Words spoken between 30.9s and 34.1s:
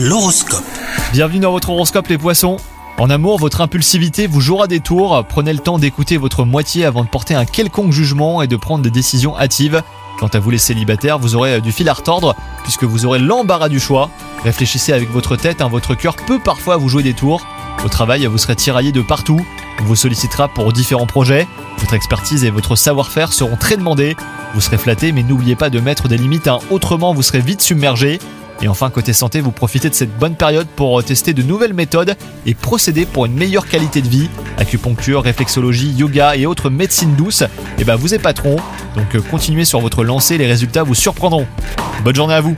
tester de nouvelles méthodes et procéder pour une meilleure qualité de